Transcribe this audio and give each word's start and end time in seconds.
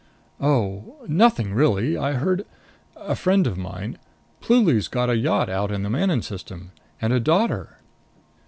"Oh 0.39 0.95
nothing 1.07 1.53
really. 1.53 1.95
I 1.95 2.13
heard 2.13 2.43
a 2.97 3.13
friend 3.15 3.45
of 3.45 3.55
mine 3.55 3.99
Pluly's 4.41 4.87
got 4.87 5.11
a 5.11 5.15
yacht 5.15 5.47
out 5.47 5.69
in 5.71 5.83
the 5.83 5.91
Manon 5.91 6.23
System. 6.23 6.71
And 6.99 7.13
a 7.13 7.19
daughter." 7.19 7.77